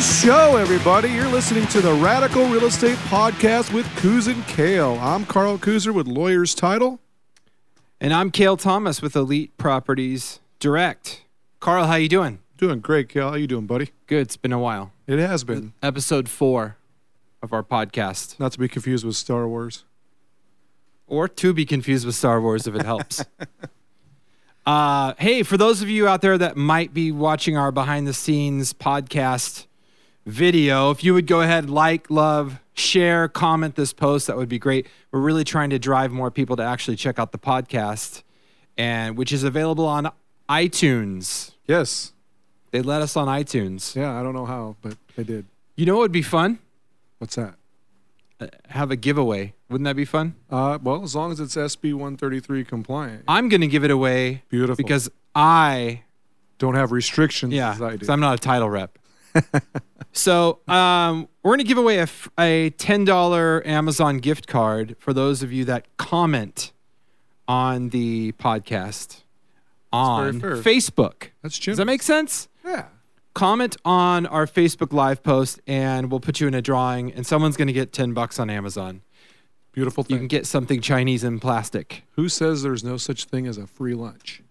[0.00, 1.10] Welcome to the show, everybody.
[1.10, 4.98] You're listening to the Radical Real Estate Podcast with Kuz and Kale.
[4.98, 7.00] I'm Carl Kuzer with Lawyer's Title.
[8.00, 11.24] And I'm Kale Thomas with Elite Properties Direct.
[11.60, 12.38] Carl, how you doing?
[12.56, 13.28] Doing great, Kale.
[13.28, 13.90] How you doing, buddy?
[14.06, 14.22] Good.
[14.22, 14.90] It's been a while.
[15.06, 15.74] It has been.
[15.82, 16.78] Episode four
[17.42, 19.84] of our podcast, Not to be confused with Star Wars.
[21.06, 23.22] or to be confused with Star Wars if it helps.
[24.66, 28.14] uh, hey, for those of you out there that might be watching our behind the
[28.14, 29.66] scenes podcast
[30.26, 34.58] video, if you would go ahead, like, love, share, comment this post, that would be
[34.58, 34.86] great.
[35.10, 38.22] We're really trying to drive more people to actually check out the podcast,
[38.76, 40.10] and which is available on
[40.48, 41.52] iTunes.
[41.66, 42.12] Yes.
[42.70, 43.96] They let us on iTunes.
[43.96, 45.46] Yeah, I don't know how, but they did.
[45.76, 46.58] You know what would be fun?
[47.18, 47.54] What's that?
[48.68, 49.54] Have a giveaway.
[49.68, 50.34] Wouldn't that be fun?
[50.48, 53.24] Uh, well, as long as it's SB 133 compliant.
[53.28, 54.76] I'm going to give it away Beautiful.
[54.76, 56.02] because I,
[56.60, 58.98] don't have restrictions yeah, as I I'm not a title rep.
[60.12, 65.42] so um, we're going to give away a, a $10 Amazon gift card for those
[65.42, 66.72] of you that comment
[67.48, 69.22] on the podcast
[69.92, 70.40] on.
[70.40, 71.30] Facebook.
[71.42, 71.72] That's true.
[71.72, 72.48] Does that make sense?
[72.64, 72.86] Yeah.
[73.34, 77.56] Comment on our Facebook Live post, and we'll put you in a drawing, and someone's
[77.56, 79.02] going to get 10 bucks on Amazon.
[79.72, 80.14] Beautiful thing.
[80.14, 82.02] You can get something Chinese in plastic.
[82.16, 84.42] Who says there's no such thing as a free lunch?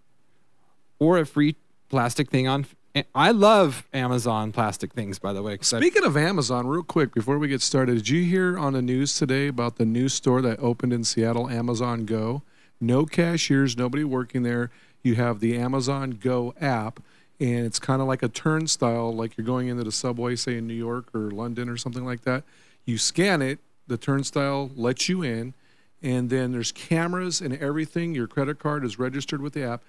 [1.00, 1.56] or a free
[1.88, 2.66] plastic thing on.
[3.14, 5.58] I love Amazon plastic things, by the way.
[5.60, 9.16] Speaking of Amazon, real quick before we get started, did you hear on the news
[9.16, 12.42] today about the new store that opened in Seattle, Amazon Go?
[12.80, 14.72] No cashiers, nobody working there.
[15.04, 17.00] You have the Amazon Go app,
[17.38, 20.66] and it's kind of like a turnstile, like you're going into the subway, say in
[20.66, 22.42] New York or London or something like that.
[22.84, 25.54] You scan it, the turnstile lets you in,
[26.02, 28.16] and then there's cameras and everything.
[28.16, 29.82] Your credit card is registered with the app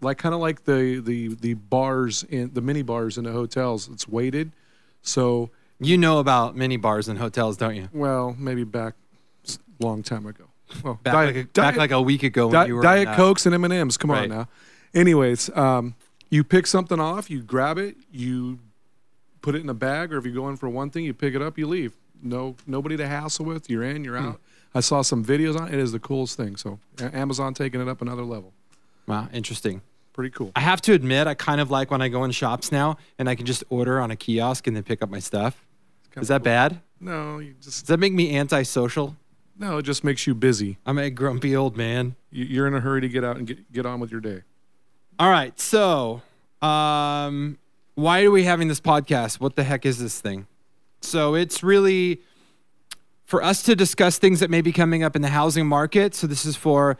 [0.00, 3.88] like kind of like the the the bars in the mini bars in the hotels.
[3.88, 4.52] It's weighted,
[5.02, 7.88] so you know about mini bars in hotels, don't you?
[7.92, 8.94] well maybe back
[9.44, 10.44] s- long time ago.
[10.84, 12.82] Well, Back, Diet- like, a, Diet- back like a week ago when Di- you were
[12.82, 13.96] Diet in, uh, Cokes and M and M's.
[13.96, 14.22] Come right.
[14.22, 14.48] on now.
[14.94, 15.94] Anyways, um,
[16.30, 18.60] you pick something off, you grab it, you
[19.42, 21.42] put it in a bag, or if you're going for one thing, you pick it
[21.42, 21.96] up, you leave.
[22.22, 23.68] No, nobody to hassle with.
[23.70, 24.28] You're in, you're Hmm.
[24.28, 24.40] out.
[24.74, 25.74] I saw some videos on it.
[25.74, 26.54] It is the coolest thing.
[26.56, 28.52] So A- Amazon taking it up another level.
[29.08, 29.80] Wow, interesting.
[30.12, 30.52] Pretty cool.
[30.56, 33.28] I have to admit, I kind of like when I go in shops now and
[33.28, 35.64] I can just order on a kiosk and then pick up my stuff.
[36.16, 36.44] Is that cool.
[36.44, 36.80] bad?
[37.00, 39.16] No, you just Does that make me antisocial?
[39.58, 39.78] no.
[39.78, 40.78] It just makes you busy.
[40.84, 42.16] I'm a grumpy old man.
[42.30, 44.42] You- You're in a hurry to get out and get get on with your day.
[45.18, 46.22] All right, so
[46.62, 47.58] um,
[47.94, 49.38] why are we having this podcast?
[49.40, 50.46] What the heck is this thing?
[51.02, 52.20] So it's really
[53.24, 56.14] for us to discuss things that may be coming up in the housing market.
[56.14, 56.96] So this is for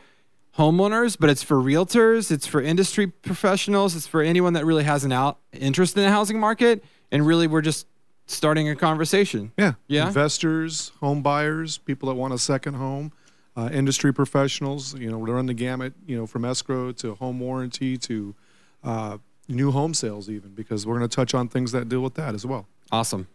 [0.57, 5.03] homeowners, but it's for realtors, it's for industry professionals, it's for anyone that really has
[5.03, 6.83] an out interest in the housing market.
[7.11, 7.87] And really, we're just
[8.25, 9.51] starting a conversation.
[9.57, 9.73] Yeah.
[9.87, 10.07] Yeah?
[10.07, 13.11] Investors, home buyers, people that want a second home,
[13.55, 14.93] uh, industry professionals.
[14.97, 15.93] You know, we run the gamut.
[16.05, 18.35] You know, from escrow to home warranty to
[18.83, 19.17] uh,
[19.49, 22.33] new home sales, even because we're going to touch on things that deal with that
[22.33, 22.65] as well.
[22.91, 23.27] Awesome.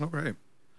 [0.00, 0.34] All right.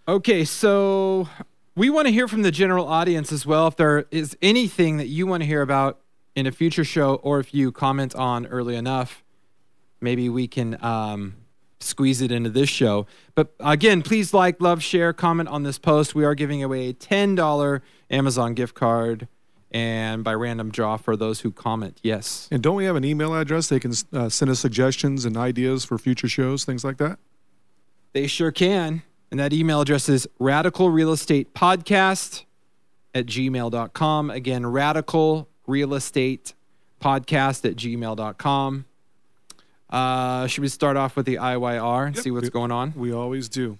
[0.07, 1.27] Okay, so
[1.75, 3.67] we want to hear from the general audience as well.
[3.67, 5.99] If there is anything that you want to hear about
[6.35, 9.23] in a future show, or if you comment on early enough,
[9.99, 11.35] maybe we can um,
[11.79, 13.07] squeeze it into this show.
[13.35, 16.15] But again, please like, love, share, comment on this post.
[16.15, 19.27] We are giving away a $10 Amazon gift card
[19.73, 21.99] and by random draw for those who comment.
[22.03, 22.49] Yes.
[22.51, 23.67] And don't we have an email address?
[23.67, 27.19] They can uh, send us suggestions and ideas for future shows, things like that.
[28.13, 29.03] They sure can.
[29.31, 32.43] And that email address is radical real estate podcast
[33.15, 34.29] at gmail.com.
[34.29, 36.53] Again, radical real estate
[37.01, 38.85] podcast at gmail.com.
[39.89, 42.23] Uh, should we start off with the IYR and Yep.
[42.23, 42.93] see what's going on?
[42.95, 43.77] We always do.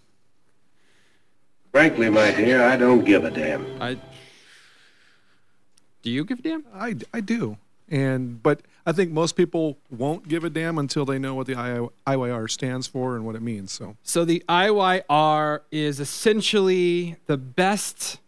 [1.72, 3.82] Frankly, my dear, I don't give a damn.
[3.82, 3.98] I
[6.04, 6.66] do you give a damn?
[6.74, 7.58] I, I do.
[7.90, 11.54] And but I think most people won't give a damn until they know what the
[11.54, 13.72] IYR stands for and what it means.
[13.72, 18.20] So So the IYR is essentially the best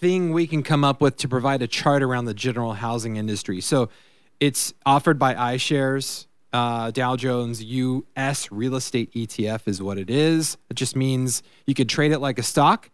[0.00, 3.60] thing we can come up with to provide a chart around the general housing industry.
[3.60, 3.88] So
[4.40, 6.26] it's offered by iShares.
[6.52, 8.50] Uh, Dow Jones U.S.
[8.50, 10.56] Real Estate ETF is what it is.
[10.70, 12.90] It just means you could trade it like a stock,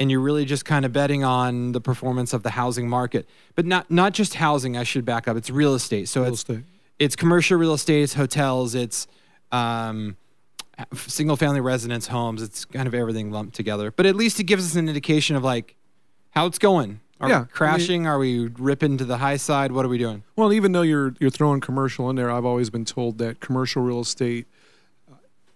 [0.00, 3.28] and you're really just kind of betting on the performance of the housing market.
[3.54, 4.76] But not not just housing.
[4.76, 5.36] I should back up.
[5.36, 6.08] It's real estate.
[6.08, 6.64] So real it's estate.
[6.98, 9.06] it's commercial real estate, it's hotels, it's
[9.52, 10.16] um,
[10.94, 12.42] single family residence homes.
[12.42, 13.90] It's kind of everything lumped together.
[13.90, 15.76] But at least it gives us an indication of like
[16.30, 17.00] how it's going.
[17.20, 18.06] Are Yeah, I mean- crashing?
[18.06, 19.72] are we ripping to the high side?
[19.72, 20.22] What are we doing?
[20.36, 23.82] Well, even though you're you're throwing commercial in there, I've always been told that commercial
[23.82, 24.46] real estate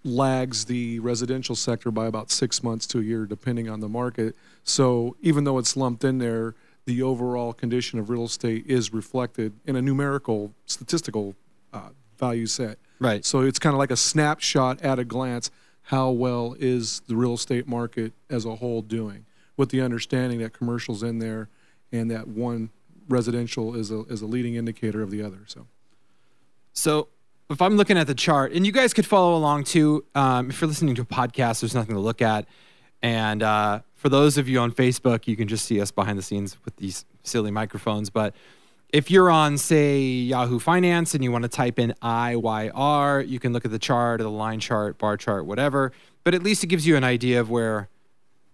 [0.05, 4.37] lags the residential sector by about six months to a year, depending on the market.
[4.63, 6.55] So even though it's lumped in there,
[6.85, 11.35] the overall condition of real estate is reflected in a numerical, statistical
[11.73, 12.79] uh, value set.
[13.01, 13.25] Right.
[13.25, 15.51] So it's kind of like a snapshot at a glance.
[15.89, 19.25] How well is the real estate market as a whole doing?
[19.57, 21.49] With the understanding that commercials in there,
[21.93, 22.71] and that one
[23.09, 25.41] residential is a is a leading indicator of the other.
[25.47, 25.67] So
[26.73, 27.09] So
[27.51, 30.61] if I'm looking at the chart, and you guys could follow along too, um, if
[30.61, 32.47] you're listening to a podcast, there's nothing to look at.
[33.03, 36.23] And uh, for those of you on Facebook, you can just see us behind the
[36.23, 38.09] scenes with these silly microphones.
[38.09, 38.35] But
[38.89, 43.53] if you're on, say, Yahoo Finance and you want to type in IYR, you can
[43.53, 45.93] look at the chart or the line chart, bar chart, whatever.
[46.23, 47.89] But at least it gives you an idea of where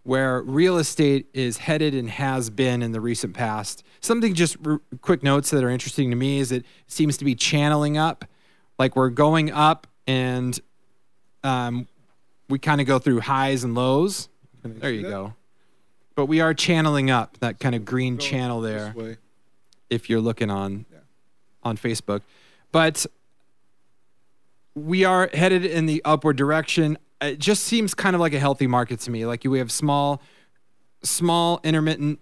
[0.03, 3.85] where real estate is headed and has been in the recent past.
[4.01, 7.35] Something just r- quick notes that are interesting to me is it seems to be
[7.35, 8.25] channeling up,
[8.81, 10.59] like we're going up and
[11.45, 11.87] um,
[12.49, 14.31] we kind of go through highs and lows.
[14.65, 15.35] There you go.
[16.15, 18.95] But we are channeling up that kind of green channel there
[19.91, 20.87] if you're looking on
[21.63, 22.23] on Facebook.
[22.73, 23.05] But
[24.75, 26.97] we are headed in the upward direction.
[27.21, 29.27] It just seems kind of like a healthy market to me.
[29.27, 30.23] Like we have small,
[31.03, 32.19] small intermittent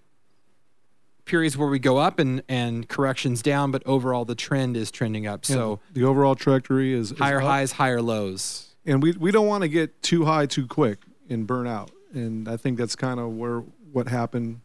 [1.29, 5.27] periods where we go up and and corrections down, but overall the trend is trending
[5.27, 5.45] up.
[5.47, 7.47] So the overall trajectory is, is higher up.
[7.47, 8.75] highs, higher lows.
[8.85, 10.99] and we we don't want to get too high too quick
[11.29, 11.91] and burn out.
[12.13, 13.61] And I think that's kind of where
[13.93, 14.61] what happened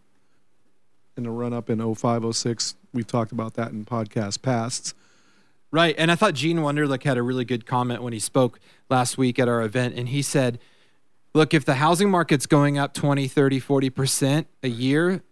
[1.15, 2.75] in the run up in 05, 06.
[2.93, 4.93] We've talked about that in podcast pasts.
[5.71, 5.95] Right.
[5.97, 8.59] And I thought Gene Wunderlich had a really good comment when he spoke
[8.89, 9.95] last week at our event.
[9.95, 10.59] And he said,
[11.33, 15.23] look, if the housing market's going up 20, 30, 40% a year,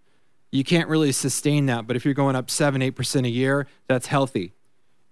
[0.52, 1.88] you can't really sustain that.
[1.88, 4.54] But if you're going up 7, 8% a year, that's healthy.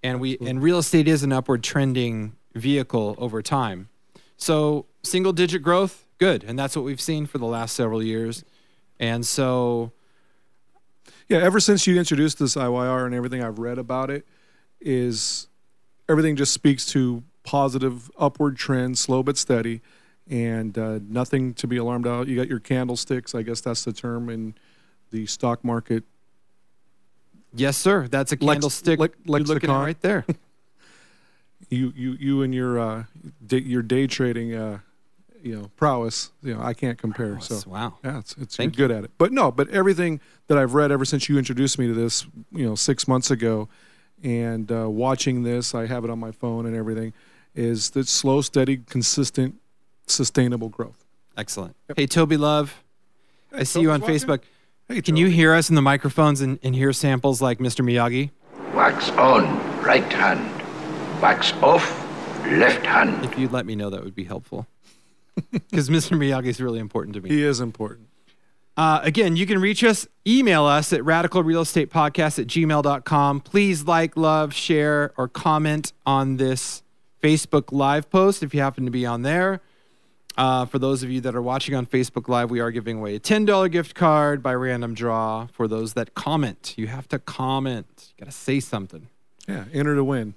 [0.03, 3.89] And we and real estate is an upward trending vehicle over time.
[4.38, 6.44] So single digit growth, good.
[6.44, 8.44] And that's what we've seen for the last several years.
[9.00, 9.91] And so
[11.27, 14.25] Yeah, ever since you introduced this IYR and everything I've read about it,
[14.81, 15.47] is
[16.07, 19.81] everything just speaks to positive upward trend, slow but steady,
[20.30, 22.27] and uh, nothing to be alarmed about.
[22.27, 24.56] You got your candlesticks, I guess that's the term in
[25.11, 26.03] the stock market.
[27.53, 28.07] yes, sir.
[28.07, 29.00] That's a candlestick.
[29.00, 30.25] lex- You're looking at right there.
[31.69, 33.03] You you you and your uh,
[33.45, 34.79] day, your day trading, uh,
[35.44, 36.31] you know, prowess.
[36.41, 37.39] You know, I can't compare.
[37.41, 37.97] So wow.
[38.03, 39.11] Yeah, it's, it's Thank you're good at it.
[39.19, 42.65] But no, but everything that I've read ever since you introduced me to this, you
[42.65, 43.69] know, six months ago,
[44.23, 47.13] and uh, watching this, I have it on my phone and everything,
[47.53, 49.55] is that slow, steady, consistent,
[50.07, 51.05] sustainable growth.
[51.38, 51.75] Excellent.
[51.95, 52.81] Hey, Toby Love.
[53.53, 54.41] I see you on Toby's Facebook.
[54.91, 57.86] Hey, Can you hear us in the microphones and, and hear samples like Mr.
[57.86, 58.31] Miyagi?
[58.74, 59.44] Wax on,
[59.83, 60.41] right hand.
[61.21, 61.88] Wax off,
[62.47, 63.24] left hand.
[63.24, 64.65] If you'd let me know, that would be helpful.
[65.51, 66.18] Because Mr.
[66.18, 67.30] Miyagi is really important to me.
[67.30, 68.07] He is important.
[68.75, 73.41] Uh, again, you can reach us, email us at radicalrealestatepodcast at gmail.com.
[73.41, 76.81] Please like, love, share, or comment on this
[77.21, 79.62] Facebook Live post if you happen to be on there.
[80.39, 83.13] Uh, for those of you that are watching on Facebook Live, we are giving away
[83.13, 86.75] a $10 gift card by random draw for those that comment.
[86.77, 87.86] You have to comment,
[88.17, 89.10] you got to say something.
[89.50, 90.36] Yeah, enter to win.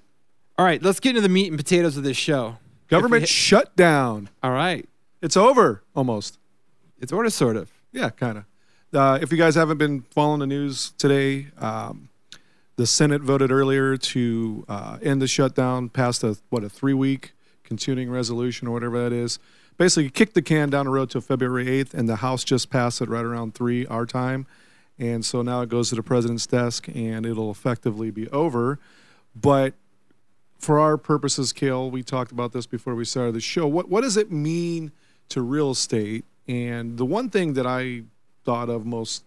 [0.57, 2.57] All right, let's get into the meat and potatoes of this show.
[2.89, 4.27] Government If we- shut down.
[4.43, 4.85] All right,
[5.21, 6.37] It's over almost.
[6.99, 7.71] it's sort of, sort of.
[7.93, 8.43] Yeah, kind of.
[8.93, 12.09] Uh, if you guys haven't been following the news today, um,
[12.75, 17.31] the Senate voted earlier to uh, end the shutdown, passed a what a three-week
[17.63, 19.39] continuing resolution or whatever that is.
[19.77, 23.01] Basically, kicked the can down the road till February 8th, and the House just passed
[23.01, 24.45] it right around three our time,
[24.99, 28.79] and so now it goes to the president's desk, and it'll effectively be over.
[29.35, 29.73] But
[30.59, 33.67] for our purposes, Kale, we talked about this before we started the show.
[33.67, 34.91] What what does it mean
[35.29, 36.25] to real estate?
[36.47, 38.03] And the one thing that I
[38.43, 39.23] thought of most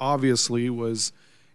[0.00, 1.12] obviously was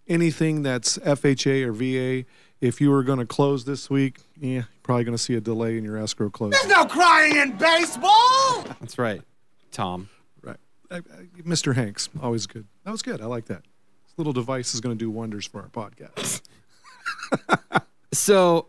[0.08, 2.26] anything that's FHA or VA.
[2.62, 5.42] If you were going to close this week, yeah, you're probably going to see a
[5.42, 6.52] delay in your escrow close.
[6.52, 8.64] There's no crying in baseball!
[8.80, 9.22] That's right,
[9.72, 10.10] Tom.
[10.44, 10.58] Right.
[10.92, 11.02] I- I-
[11.42, 11.74] Mr.
[11.76, 12.68] Hanks, always good.
[12.86, 13.20] That was good.
[13.20, 13.64] I like that.
[14.06, 16.42] This little device is going to do wonders for our podcast.
[18.14, 18.68] So,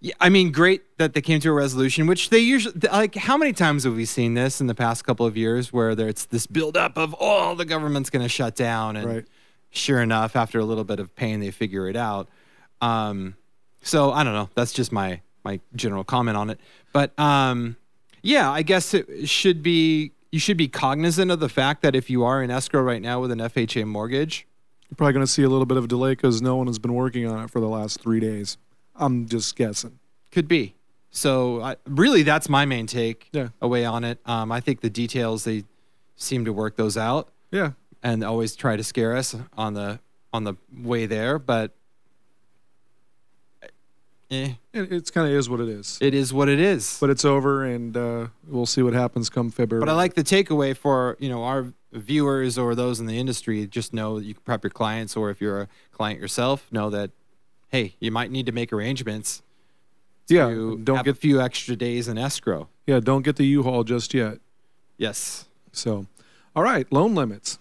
[0.00, 3.14] yeah, I mean, great that they came to a resolution, which they usually like.
[3.14, 6.26] How many times have we seen this in the past couple of years, where there's
[6.26, 9.24] this buildup of oh, the government's going to shut down, and Right.
[9.70, 12.28] sure enough, after a little bit of pain, they figure it out.
[12.80, 13.36] Um,
[13.82, 14.50] so I don't know.
[14.54, 16.60] That's just my my general comment on it.
[16.92, 17.76] But um,
[18.22, 20.12] yeah, I guess it should be.
[20.32, 23.20] You should be cognizant of the fact that if you are in escrow right now
[23.20, 24.46] with an FHA mortgage,
[24.88, 26.78] You're probably going to see a little bit of a delay because no one has
[26.78, 28.56] been working on it for the last three days.
[28.94, 29.98] I'm just guessing.
[30.30, 30.76] could be,
[31.10, 33.48] So I, really, that's my main take Yeah.
[33.60, 34.20] away on it.
[34.24, 35.64] Um, I think the details they
[36.14, 37.72] seem to work those out Yeah.
[38.00, 39.98] and always try to scare us on the
[40.32, 41.40] on the way there.
[41.40, 41.74] But
[44.30, 45.98] eh, It, it's kind of is what it is.
[46.00, 46.98] it is what it is.
[47.00, 49.80] but it's over, and uh, we'll see what happens come February.
[49.84, 53.66] But I like the takeaway for you know our viewers or those in the industry.
[53.66, 56.90] Just know that you can prep your clients, or if you're a client yourself, know
[56.90, 57.10] that
[57.68, 59.42] hey, you might need to make arrangements.
[60.28, 60.48] yeah.
[60.48, 62.68] to Don't have get a few extra days in escrow.
[62.86, 62.98] yeah.
[63.00, 64.38] Don't get the U-Haul just yet.
[64.98, 65.46] Yes.
[65.72, 66.06] So,
[66.56, 67.58] all right, loan limits.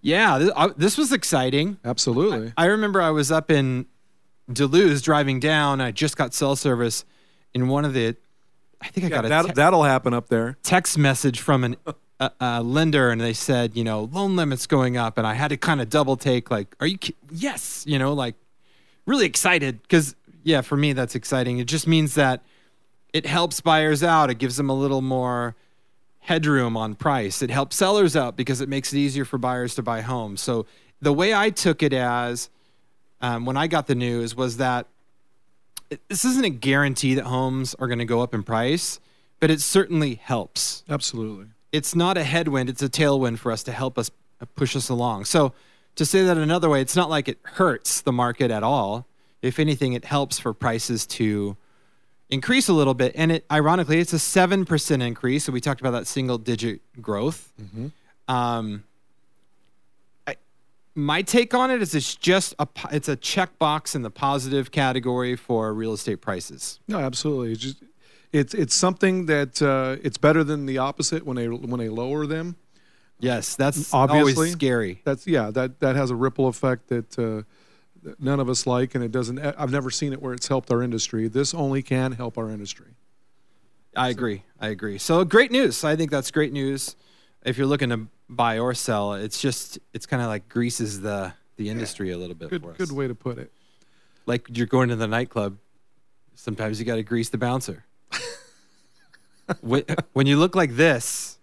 [0.00, 1.78] Yeah, this, I, this was exciting.
[1.84, 2.52] Absolutely.
[2.56, 3.86] I remember I was up in
[4.52, 5.80] Duluth driving down.
[5.80, 7.04] I just got cell service
[7.54, 8.16] in one of the.
[8.80, 10.56] I think I yeah, got a that, te- that'll happen up there.
[10.62, 11.76] text message from an
[12.18, 15.48] a, a lender, and they said, you know, loan limits going up, and I had
[15.48, 16.98] to kind of double take, like, are you?
[16.98, 18.34] ki- Yes, you know, like
[19.06, 21.58] really excited because yeah, for me that's exciting.
[21.58, 22.42] It just means that
[23.12, 24.30] it helps buyers out.
[24.30, 25.56] It gives them a little more
[26.20, 27.42] headroom on price.
[27.42, 30.40] It helps sellers out because it makes it easier for buyers to buy homes.
[30.40, 30.66] So
[31.00, 32.50] the way I took it as
[33.20, 34.86] um, when I got the news was that
[35.90, 39.00] it- this isn't a guarantee that homes are going to go up in price,
[39.40, 40.84] but it certainly helps.
[40.88, 41.46] Absolutely.
[41.72, 44.10] It's not a headwind; it's a tailwind for us to help us
[44.40, 45.24] uh, push us along.
[45.26, 45.52] So
[45.96, 49.06] to say that another way, it's not like it hurts the market at all.
[49.42, 51.56] If anything, it helps for prices to
[52.28, 53.12] increase a little bit.
[53.16, 55.44] And it ironically, it's a seven percent increase.
[55.44, 57.52] So we talked about that single digit growth.
[58.28, 58.89] Um, I,
[60.94, 65.36] my take on it is it's just a it's a checkbox in the positive category
[65.36, 66.80] for real estate prices.
[66.88, 67.52] No, absolutely.
[67.52, 67.82] It's just
[68.32, 72.26] it's it's something that uh, it's better than the opposite when they when they lower
[72.26, 72.56] them.
[73.18, 74.50] Yes, that's Obviously.
[74.50, 75.02] scary.
[75.04, 75.50] That's yeah.
[75.50, 77.18] That that has a ripple effect that.
[77.18, 77.42] Uh,
[78.02, 79.38] that none of us like, and it doesn't.
[79.38, 81.28] I've never seen it where it's helped our industry.
[81.28, 82.96] This only can help our industry.
[83.94, 84.42] I agree.
[84.58, 84.98] I agree.
[84.98, 85.84] So great news.
[85.84, 86.96] I think that's great news.
[87.44, 91.32] If you're looking to buy or sell, it's just it's kind of like greases the
[91.56, 92.76] the industry a little bit Good for us.
[92.76, 93.52] good way to put it.
[94.26, 95.58] Like you're going to the nightclub,
[96.34, 97.84] sometimes you got to grease the bouncer.
[99.60, 101.38] when, when you look like this,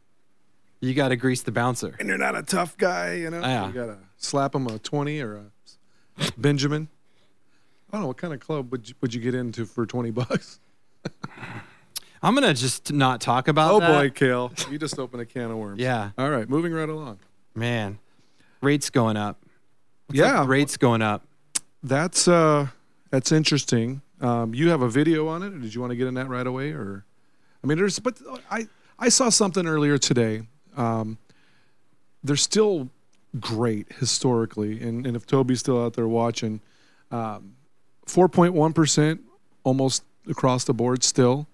[0.80, 1.96] you got to grease the bouncer.
[2.00, 3.42] And you're not a tough guy, you know.
[3.42, 3.68] Yeah.
[3.68, 6.88] You gotta slap him a twenty or a Benjamin.
[7.90, 10.12] I don't know what kind of club would you, would you get into for twenty
[10.12, 10.60] bucks.
[12.22, 13.88] I'm gonna just not talk about Oh that.
[13.92, 15.80] boy, Kale, you just opened a can of worms.
[15.80, 17.20] Yeah, All right, moving right along.
[17.56, 18.00] man,
[18.62, 19.40] rates going up.
[20.08, 20.42] What's Yeah.
[20.42, 21.26] up, rates going up.
[21.84, 22.68] That's uh,
[23.12, 24.02] that's interesting.
[24.20, 25.54] Um, you have a video on it.
[25.54, 27.06] Or did you want to get in that right away, or?
[27.64, 28.18] I mean, there's but
[28.50, 30.42] I I saw something earlier today.
[30.76, 31.18] Um,
[32.24, 32.90] they're still
[33.40, 36.62] great historically, and, and if Toby's still out there watching,
[37.12, 37.54] um,
[38.06, 39.22] four point one percent
[39.64, 41.48] almost across the board still,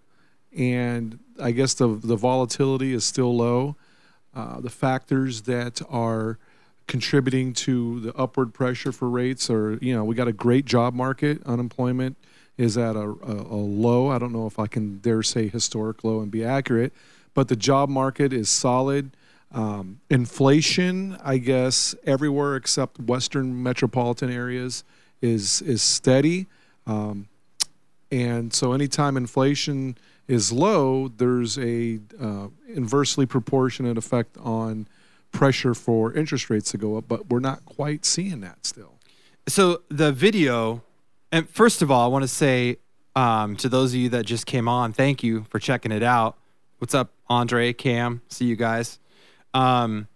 [0.57, 3.75] and I guess the the volatility is still low.
[4.35, 6.37] Uh, the factors that are
[6.87, 10.93] contributing to the upward pressure for rates are, you know, we got a great job
[10.93, 11.41] market.
[11.45, 12.17] Unemployment
[12.57, 14.09] is at a, a, a low.
[14.09, 16.93] I don't know if I can dare say historic low and be accurate,
[17.33, 19.11] but the job market is solid.
[19.51, 24.83] Um, inflation, I guess, everywhere except Western metropolitan areas
[25.21, 26.47] is is steady.
[26.87, 27.27] Um,
[28.11, 34.87] and so, anytime inflation is low, there's a uh, inversely proportionate effect on
[35.31, 37.05] pressure for interest rates to go up.
[37.07, 38.99] But we're not quite seeing that still.
[39.47, 40.83] So the video,
[41.31, 42.77] and first of all, I want to say
[43.15, 46.37] um, to those of you that just came on, thank you for checking it out.
[46.77, 48.21] What's up, Andre, Cam?
[48.29, 48.99] See you guys.
[49.53, 50.07] Um,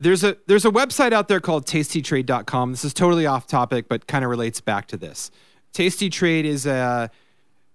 [0.00, 2.70] there's a there's a website out there called tastytrade.com.
[2.70, 5.30] This is totally off topic, but kind of relates back to this.
[5.72, 7.10] Tasty Trade is a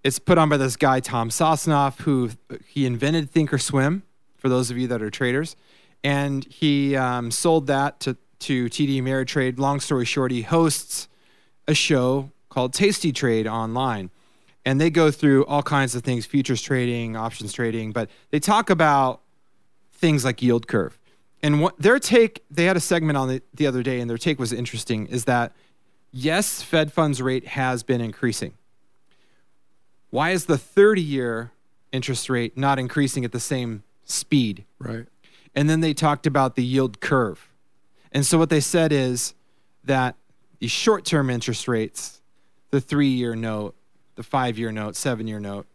[0.03, 2.31] it's put on by this guy Tom Sosnoff, who
[2.67, 4.01] he invented Thinkorswim.
[4.37, 5.55] For those of you that are traders,
[6.03, 9.57] and he um, sold that to to TD Ameritrade.
[9.57, 11.07] Long story short, he hosts
[11.65, 14.09] a show called Tasty Trade online,
[14.65, 18.69] and they go through all kinds of things: futures trading, options trading, but they talk
[18.69, 19.21] about
[19.93, 20.99] things like yield curve.
[21.41, 24.17] And what their take, they had a segment on it the other day, and their
[24.17, 25.07] take was interesting.
[25.07, 25.53] Is that
[26.11, 28.55] yes, Fed funds rate has been increasing.
[30.13, 31.53] Why is the 30 year
[31.91, 34.63] interest rate not increasing at the same speed?
[34.77, 35.07] Right.
[35.55, 37.49] And then they talked about the yield curve.
[38.11, 39.33] And so what they said is
[39.83, 40.15] that
[40.59, 42.21] the short term interest rates,
[42.69, 43.73] the three year note,
[44.13, 45.65] the five year note, seven year note,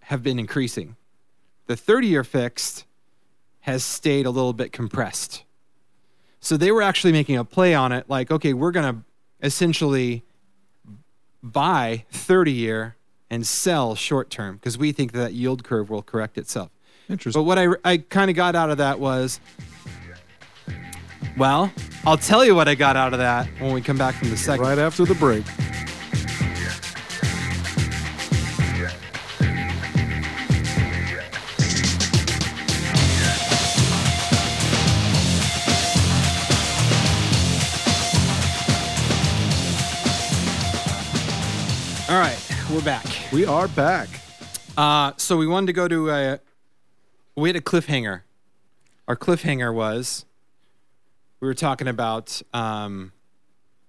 [0.00, 0.96] have been increasing.
[1.66, 2.84] The 30 year fixed
[3.60, 5.44] has stayed a little bit compressed.
[6.40, 9.02] So they were actually making a play on it like, okay, we're going to
[9.40, 10.24] essentially
[11.44, 12.96] buy 30 year
[13.30, 16.70] and sell short term because we think that yield curve will correct itself.
[17.08, 17.40] Interesting.
[17.40, 19.40] But what I, I kind of got out of that was,
[21.36, 21.72] well,
[22.04, 24.36] I'll tell you what I got out of that when we come back from the
[24.36, 24.64] second.
[24.64, 25.44] right after the break.
[42.80, 43.04] We're back.
[43.30, 44.08] We are back.
[44.74, 46.40] Uh, so we wanted to go to a.
[47.36, 48.22] We had a cliffhanger.
[49.06, 50.24] Our cliffhanger was
[51.40, 53.12] we were talking about um,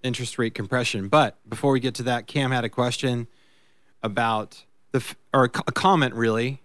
[0.03, 1.07] interest rate compression.
[1.07, 3.27] But before we get to that, Cam had a question
[4.03, 5.01] about the
[5.33, 6.61] or a, comment really,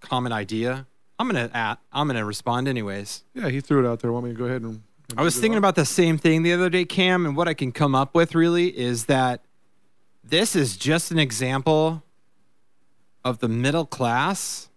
[0.00, 0.84] comment idea.
[1.20, 3.22] I'm gonna at, I'm gonna respond anyways.
[3.34, 4.10] Yeah, he threw it out there.
[4.10, 4.82] Want me to go ahead and?
[5.10, 7.54] and I was thinking about the same thing the other day, Cam, and what I
[7.54, 9.44] can come up with really is that
[10.28, 12.02] this is just an example
[13.24, 14.68] of the middle class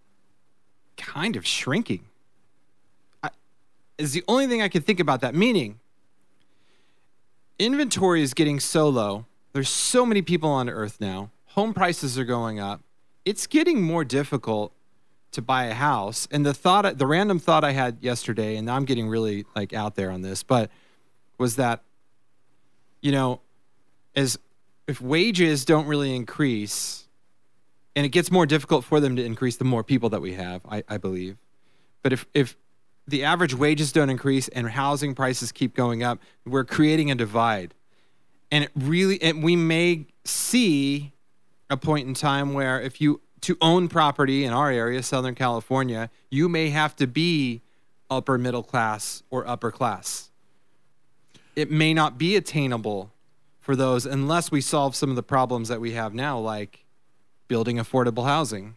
[0.96, 2.04] kind of shrinking.
[3.98, 5.34] Is the only thing I can think about that.
[5.34, 5.78] Meaning,
[7.58, 9.26] inventory is getting so low.
[9.52, 11.30] There's so many people on Earth now.
[11.48, 12.80] Home prices are going up.
[13.24, 14.72] It's getting more difficult
[15.32, 16.26] to buy a house.
[16.30, 19.94] And the thought, the random thought I had yesterday, and I'm getting really like out
[19.94, 20.70] there on this, but
[21.38, 21.82] was that,
[23.02, 23.40] you know,
[24.16, 24.38] as
[24.86, 27.06] if wages don't really increase,
[27.94, 30.62] and it gets more difficult for them to increase the more people that we have,
[30.68, 31.36] I, I believe.
[32.02, 32.56] But if if
[33.06, 37.74] the average wages don't increase and housing prices keep going up, we're creating a divide.
[38.50, 41.12] And it really, and we may see
[41.70, 46.10] a point in time where if you to own property in our area, Southern California,
[46.30, 47.62] you may have to be
[48.08, 50.30] upper middle class or upper class.
[51.56, 53.11] It may not be attainable
[53.62, 56.84] for those unless we solve some of the problems that we have now, like
[57.48, 58.76] building affordable housing.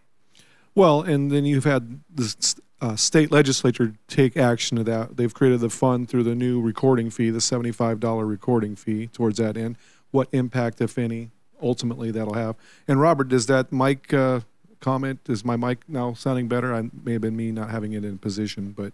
[0.74, 5.17] Well, and then you've had the uh, state legislature take action to that.
[5.17, 9.38] They've created the fund through the new recording fee, the seventy-five dollar recording fee, towards
[9.39, 9.78] that end.
[10.12, 12.56] What impact, if any, ultimately that'll have?
[12.88, 14.41] And Robert, does that mic uh,
[14.82, 15.19] comment?
[15.28, 16.76] Is my mic now sounding better?
[16.76, 18.93] I may have been me not having it in position, but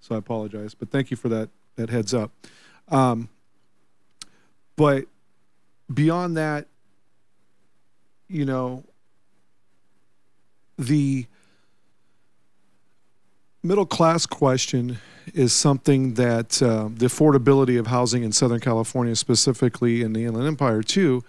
[0.00, 0.74] so I apologize.
[0.74, 2.30] But thank you for that that heads up.
[2.88, 3.30] Um,
[4.76, 5.06] but
[5.92, 6.66] beyond that,
[8.28, 8.84] you know,
[10.78, 11.26] the
[13.62, 14.98] middle class question
[15.32, 20.46] is something that uh, the affordability of housing in Southern California, specifically in the Inland
[20.46, 21.24] Empire, too.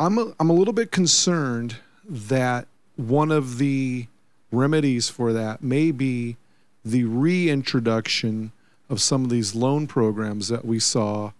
[0.00, 2.66] I'm a, I'm a little bit concerned that
[2.96, 4.06] one of the
[4.50, 6.36] remedies for that may be
[6.84, 8.52] the reintroduction
[8.88, 11.32] of some of these loan programs that we saw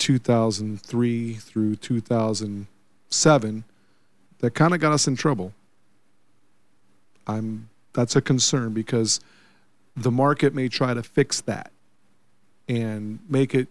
[0.00, 3.64] 2003 through 2007
[4.38, 5.52] that kind of got us in trouble.
[7.26, 9.20] I'm that's a concern because
[9.96, 11.70] the market may try to fix that
[12.68, 13.68] and make it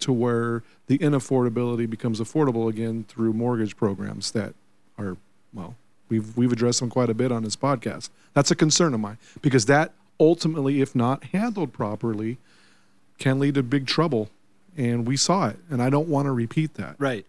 [0.00, 4.54] to where the inaffordability becomes affordable again through mortgage programs that
[4.96, 5.16] are
[5.52, 5.74] well
[6.08, 8.08] we've we've addressed them quite a bit on this podcast.
[8.32, 12.38] That's a concern of mine because that ultimately if not handled properly
[13.18, 14.30] can lead to big trouble
[14.78, 16.96] and we saw it and I don't want to repeat that.
[16.98, 17.26] Right.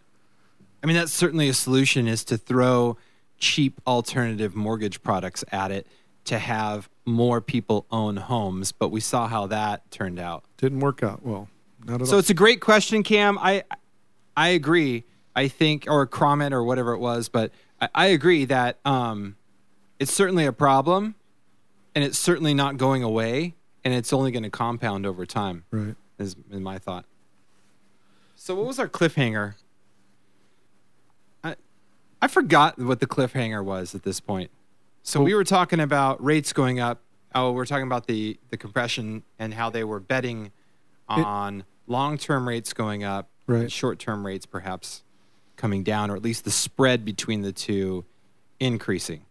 [0.82, 2.96] I mean, that's certainly a solution is to throw
[3.38, 5.86] cheap alternative mortgage products at it
[6.26, 8.72] to have more people own homes.
[8.72, 10.46] But we saw how that turned out.
[10.58, 11.50] Didn't work out well.
[11.86, 12.20] Not at So all.
[12.20, 13.38] it's a great question, Cam.
[13.40, 13.64] I
[14.38, 15.04] I agree.
[15.36, 19.36] I think, or Cromit or whatever it was, but I, I agree that um,
[20.00, 21.16] it's certainly a problem,
[21.96, 25.64] and it's certainly not going away, and it's only going to compound over time.
[25.72, 25.96] right.
[26.18, 27.06] Is, is my thought.
[28.42, 29.56] So what was our cliffhanger?
[31.44, 31.58] I
[32.22, 34.50] I forgot what the cliffhanger was at this point.
[35.04, 37.02] So we were talking about rates going up.
[37.36, 40.54] Oh, we're talking about the the compression and how they were betting
[41.10, 43.70] on long-term rates going up, Right.
[43.70, 45.04] short-term rates perhaps
[45.58, 48.06] coming down, or at least the spread between the two
[48.60, 49.26] increasing.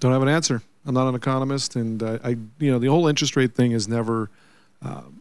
[0.00, 0.62] Don't have an answer.
[0.86, 3.88] I'm not an economist, and uh, I, you know, the whole interest rate thing is
[3.88, 4.30] never,
[4.80, 5.17] um,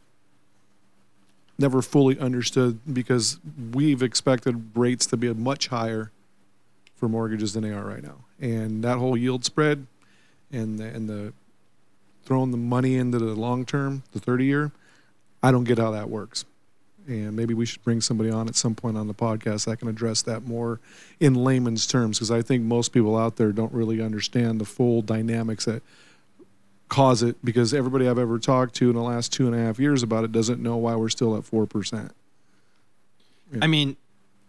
[1.57, 3.39] never fully understood because
[3.73, 6.11] we've expected rates to be much higher
[6.95, 9.85] for mortgages than they are right now, and that whole yield spread,
[10.51, 11.33] and the, and the
[12.23, 14.71] throwing the money into the long term, the 30 year,
[15.41, 16.45] I don't get how that works.
[17.07, 19.87] And maybe we should bring somebody on at some point on the podcast that can
[19.87, 20.81] address that more
[21.21, 25.01] in layman's terms, because I think most people out there don't really understand the full
[25.01, 25.83] dynamics that
[26.89, 27.43] cause it.
[27.43, 30.23] Because everybody I've ever talked to in the last two and a half years about
[30.23, 32.11] it doesn't know why we're still at four percent.
[33.61, 33.95] I mean,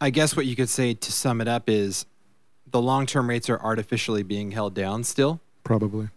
[0.00, 2.06] I guess what you could say to sum it up is
[2.70, 5.40] the long term rates are artificially being held down still.
[5.64, 6.08] Probably.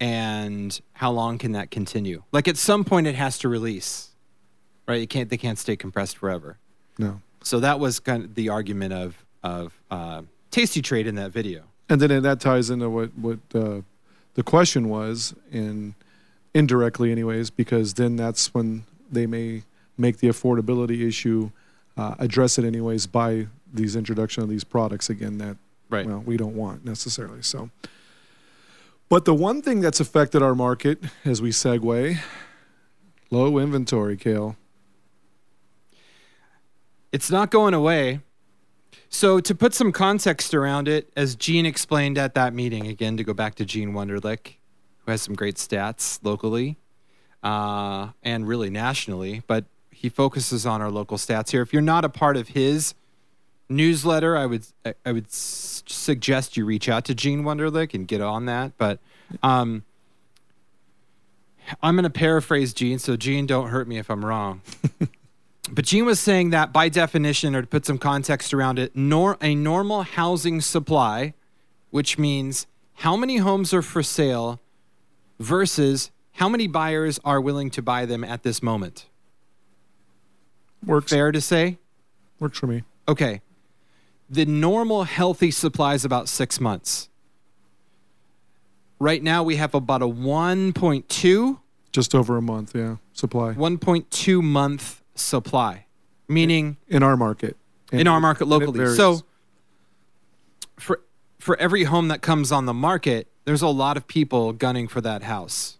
[0.00, 2.22] And how long can that continue?
[2.32, 4.10] Like at some point it has to release.
[4.88, 5.00] Right?
[5.00, 6.58] You can't they can't stay compressed forever.
[6.98, 7.20] No.
[7.42, 11.64] So that was kind of the argument of of uh, Tasty Trade in that video.
[11.88, 13.80] And then that ties into what what uh,
[14.40, 15.94] the question was, in
[16.54, 19.64] indirectly, anyways, because then that's when they may
[19.98, 21.50] make the affordability issue
[21.98, 25.58] uh, address it anyways by these introduction of these products again that
[25.90, 26.06] Right.
[26.06, 27.42] well, we don't want necessarily.
[27.42, 27.68] So,
[29.10, 32.16] but the one thing that's affected our market as we segue,
[33.30, 34.56] low inventory, Kale.
[37.12, 38.20] It's not going away.
[39.08, 43.24] So to put some context around it, as Gene explained at that meeting, again to
[43.24, 44.54] go back to Gene Wunderlich,
[45.04, 46.76] who has some great stats locally
[47.42, 51.60] uh, and really nationally, but he focuses on our local stats here.
[51.62, 52.94] If you're not a part of his
[53.68, 54.64] newsletter, I would
[55.04, 58.72] I- would suggest you reach out to Gene Wunderlich and get on that.
[58.78, 58.98] But
[59.42, 59.84] um,
[61.82, 64.62] I'm going to paraphrase Gene, so Gene, don't hurt me if I'm wrong.
[65.72, 69.38] But Gene was saying that by definition, or to put some context around it, nor
[69.40, 71.34] a normal housing supply,
[71.90, 74.60] which means how many homes are for sale
[75.38, 79.06] versus how many buyers are willing to buy them at this moment.
[80.84, 81.78] Works Fair to say?
[82.38, 82.82] works for me.
[83.06, 83.42] Okay.
[84.28, 87.08] The normal healthy supply is about six months.
[88.98, 91.58] Right now, we have about a 1.2
[91.92, 92.96] Just over a month, yeah.
[93.12, 95.86] Supply 1.2 month supply,
[96.28, 97.56] meaning in our market.
[97.92, 98.86] in our market locally.
[98.94, 99.22] So
[100.78, 101.00] for
[101.38, 105.00] for every home that comes on the market, there's a lot of people gunning for
[105.00, 105.78] that house.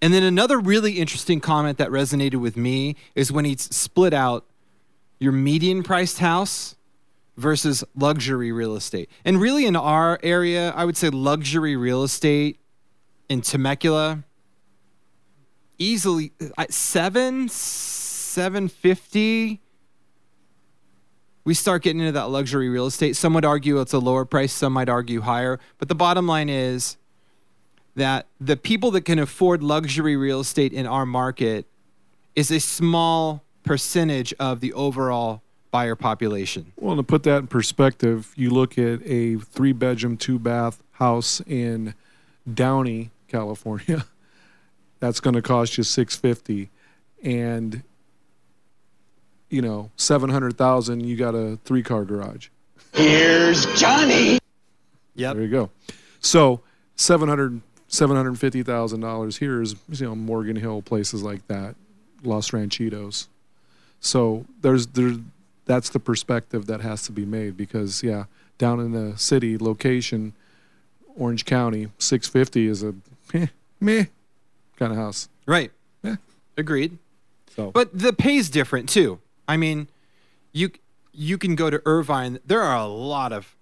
[0.00, 4.44] And then another really interesting comment that resonated with me is when he split out
[5.18, 6.76] your median priced house
[7.36, 9.10] versus luxury real estate.
[9.24, 12.60] And really in our area, I would say luxury real estate
[13.28, 14.24] in Temecula
[15.78, 17.48] easily uh, 7
[18.38, 19.60] 750
[21.44, 23.16] we start getting into that luxury real estate.
[23.16, 25.58] Some would argue it's a lower price, some might argue higher.
[25.78, 26.98] But the bottom line is
[27.96, 31.66] that the people that can afford luxury real estate in our market
[32.36, 36.72] is a small percentage of the overall buyer population.
[36.76, 41.40] Well, to put that in perspective, you look at a three bedroom, two bath house
[41.46, 41.94] in
[42.52, 44.04] Downey, California.
[45.00, 46.70] That's going to cost you six fifty,
[47.20, 47.82] and
[49.50, 51.04] you know seven hundred thousand.
[51.04, 52.48] You got a three car garage.
[52.92, 54.38] Here's Johnny.
[55.14, 55.34] Yep.
[55.34, 55.70] There you go.
[56.20, 56.60] So
[56.96, 61.74] 700 $750,000 here is you know Morgan Hill places like that,
[62.22, 63.28] Los Ranchitos.
[64.00, 65.16] So there's there
[65.64, 68.24] that's the perspective that has to be made because yeah,
[68.58, 70.34] down in the city location
[71.16, 72.94] Orange County 650 is a
[73.32, 73.46] meh,
[73.80, 74.04] meh
[74.76, 75.28] kind of house.
[75.46, 75.72] Right.
[76.02, 76.16] Yeah.
[76.56, 76.98] Agreed.
[77.56, 79.18] So But the pay's different too.
[79.48, 79.88] I mean,
[80.52, 80.70] you
[81.12, 82.38] you can go to Irvine.
[82.46, 83.56] There are a lot of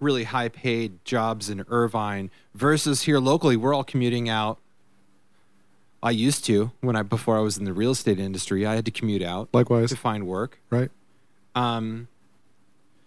[0.00, 3.56] really high paid jobs in Irvine versus here locally.
[3.56, 4.58] We're all commuting out.
[6.02, 8.64] I used to when I before I was in the real estate industry.
[8.64, 10.58] I had to commute out likewise, to find work.
[10.70, 10.90] right?
[11.54, 12.08] Um,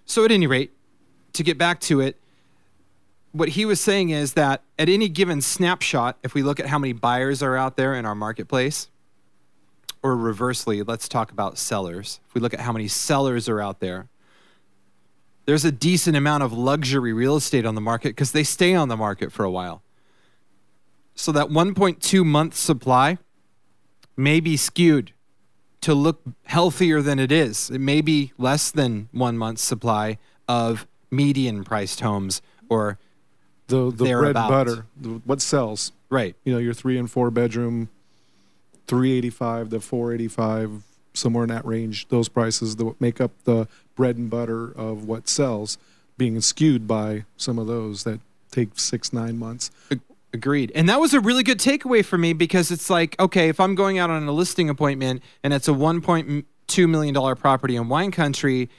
[0.06, 0.72] so at any rate,
[1.34, 2.18] to get back to it,
[3.32, 6.80] what he was saying is that at any given snapshot, if we look at how
[6.80, 8.88] many buyers are out there in our marketplace,
[10.06, 12.20] or reversely, let's talk about sellers.
[12.30, 14.08] If we look at how many sellers are out there,
[15.46, 18.88] there's a decent amount of luxury real estate on the market because they stay on
[18.88, 19.82] the market for a while.
[21.16, 23.18] So that 1.2 month supply
[24.16, 25.12] may be skewed
[25.82, 27.72] to look healthier than it is.
[27.72, 33.00] It may be less than one month's supply of median priced homes or
[33.70, 34.86] The the bread and butter,
[35.26, 35.94] what sells.
[36.10, 36.36] right.
[36.44, 37.90] You know, your three and four bedroom,
[38.88, 42.08] 385 to 485, somewhere in that range.
[42.10, 45.78] Those prices that make up the bread and butter of what sells,
[46.18, 48.20] being skewed by some of those that
[48.52, 49.72] take six nine months.
[50.34, 50.72] Agreed.
[50.76, 53.74] And that was a really good takeaway for me because it's like, okay, if I'm
[53.74, 58.70] going out on a listing appointment and it's a $1.2 million property in wine country,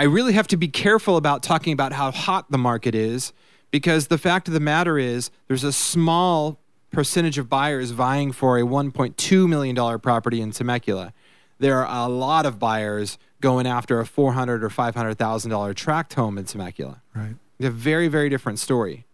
[0.00, 3.32] I really have to be careful about talking about how hot the market is
[3.70, 6.58] because the fact of the matter is there's a small
[6.90, 11.12] percentage of buyers vying for a $1.2 million property in Temecula.
[11.58, 16.44] There are a lot of buyers going after a $400 or $500,000 tract home in
[16.44, 17.02] Temecula.
[17.14, 17.34] Right.
[17.58, 19.06] It's a very, very different story.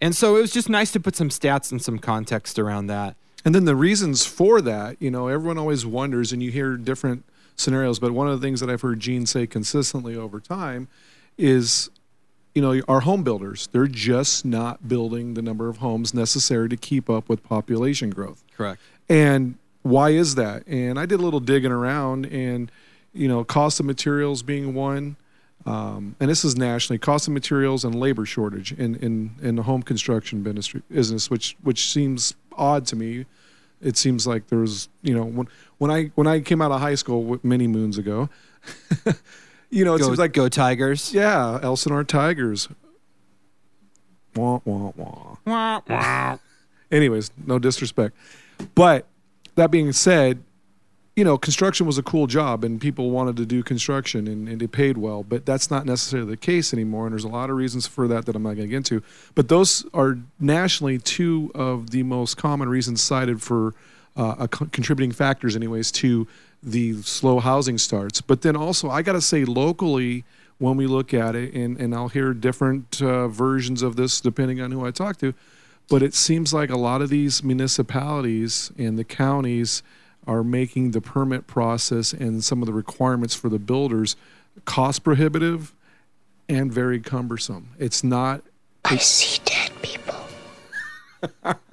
[0.00, 3.16] And so it was just nice to put some stats and some context around that.
[3.44, 7.24] And then the reasons for that, you know, everyone always wonders, and you hear different
[7.56, 7.98] scenarios.
[7.98, 10.88] But one of the things that I've heard Gene say consistently over time
[11.36, 11.90] is,
[12.54, 16.76] you know, our home builders, they're just not building the number of homes necessary to
[16.76, 18.44] keep up with population growth.
[18.54, 18.80] Correct.
[19.08, 20.66] And why is that?
[20.66, 22.70] And I did a little digging around, and
[23.12, 25.16] you know, cost of materials being one,
[25.64, 29.62] um, and this is nationally, cost of materials and labor shortage in in, in the
[29.62, 33.26] home construction industry business, which which seems odd to me.
[33.80, 36.80] It seems like there was, you know, when when I when I came out of
[36.80, 38.28] high school many moons ago,
[39.72, 41.12] you know, it Go, seems like go Tigers.
[41.12, 42.68] yeah, Elsinore Tigers.
[44.36, 44.92] Wah wah
[45.46, 46.38] wah
[46.92, 48.14] anyways, no disrespect.
[48.74, 49.06] But
[49.56, 50.42] that being said,
[51.16, 54.62] you know, construction was a cool job and people wanted to do construction and, and
[54.62, 57.06] it paid well, but that's not necessarily the case anymore.
[57.06, 59.02] And there's a lot of reasons for that that I'm not going to get into.
[59.34, 63.74] But those are nationally two of the most common reasons cited for
[64.16, 66.26] uh, contributing factors, anyways, to
[66.62, 68.20] the slow housing starts.
[68.20, 70.24] But then also, I got to say, locally,
[70.58, 74.60] when we look at it, and, and I'll hear different uh, versions of this depending
[74.60, 75.34] on who I talk to,
[75.88, 79.82] but it seems like a lot of these municipalities and the counties
[80.26, 84.14] are making the permit process and some of the requirements for the builders
[84.64, 85.74] cost prohibitive
[86.48, 87.70] and very cumbersome.
[87.78, 88.42] It's not
[88.84, 90.16] I see dead people.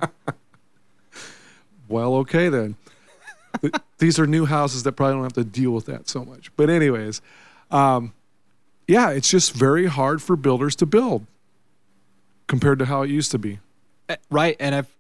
[1.89, 2.75] well, okay then.
[3.97, 6.55] These are new houses that probably don't have to deal with that so much.
[6.55, 7.21] But anyways,
[7.71, 8.13] um,
[8.87, 11.25] yeah, it's just very hard for builders to build
[12.47, 13.59] compared to how it used to be.
[14.07, 14.55] Uh, Right.
[14.59, 14.95] And if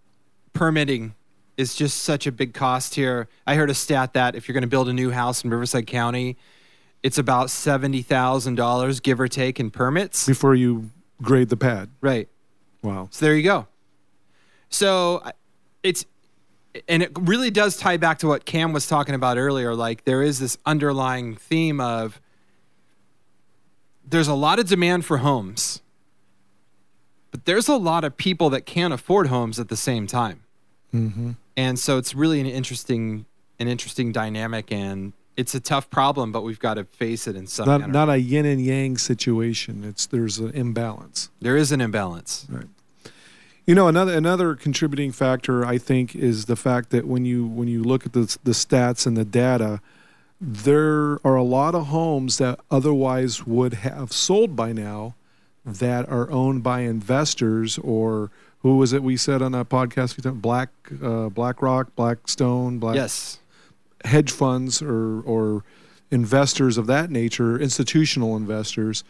[0.53, 1.15] permitting
[1.57, 4.61] is just such a big cost here, I heard a stat that if you're going
[4.61, 6.37] to build a new house in Riverside County,
[7.01, 10.25] it's about $70,000, give or take, in permits.
[10.25, 11.89] Before you grade the pad.
[12.01, 12.27] Right.
[12.81, 13.07] Wow.
[13.11, 13.67] So there you go.
[14.69, 15.23] So
[15.83, 16.05] it's,
[16.87, 19.73] and it really does tie back to what Cam was talking about earlier.
[19.75, 22.21] Like there is this underlying theme of
[24.07, 25.81] there's a lot of demand for homes,
[27.31, 30.43] but there's a lot of people that can't afford homes at the same time.
[30.93, 31.31] Mm-hmm.
[31.55, 33.25] And so it's really an interesting,
[33.59, 37.47] an interesting dynamic, and it's a tough problem, but we've got to face it in
[37.47, 37.93] some Not manner.
[37.93, 39.83] not a yin and yang situation.
[39.83, 41.29] It's there's an imbalance.
[41.41, 42.47] there is an imbalance.
[43.69, 47.67] You know, another another contributing factor I think is the fact that when you when
[47.67, 49.79] you look at the the stats and the data,
[50.41, 55.13] there are a lot of homes that otherwise would have sold by now
[55.63, 60.69] that are owned by investors or who was it we said on a podcast Black
[61.03, 63.37] uh, BlackRock, Blackstone, Black Yes.
[64.03, 65.63] hedge funds or or
[66.09, 69.03] investors of that nature, institutional investors,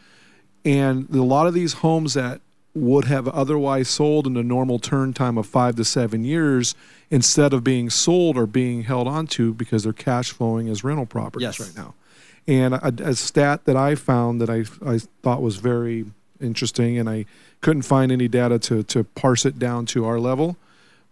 [0.65, 2.41] and a lot of these homes that
[2.75, 6.75] would have otherwise sold in a normal turn time of five to seven years,
[7.10, 11.43] instead of being sold or being held onto because they're cash flowing as rental properties
[11.43, 11.60] Yes.
[11.60, 11.95] right now.
[12.47, 16.05] And a, a stat that I found that I I thought was very
[16.39, 17.25] interesting, and I
[17.62, 20.55] couldn't find any data to to parse it down to our level,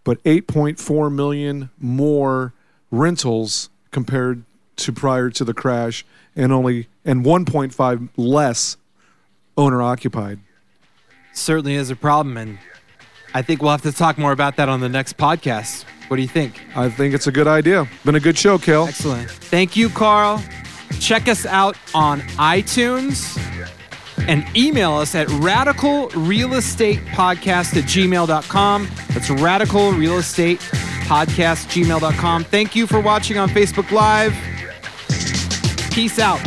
[0.04, 2.54] but 8.4 million more
[2.90, 4.44] rentals compared
[4.76, 6.04] to prior to the crash
[6.36, 8.76] and only and 1.5 less
[9.56, 10.38] owner occupied
[11.38, 12.58] certainly is a problem and
[13.34, 15.84] i think we'll have to talk more about that on the next podcast.
[16.08, 16.60] What do you think?
[16.74, 17.86] I think it's a good idea.
[18.04, 18.86] Been a good show Kel.
[18.88, 19.30] excellent.
[19.30, 20.42] Thank you carl.
[21.00, 23.36] Check us out on itunes
[24.26, 30.58] and email us at radicalrealestatepodcast at gmail.com that's radicalrealestatepodcast
[31.08, 34.34] gmail.com thank you for watching on facebook live.
[35.92, 36.40] Peace out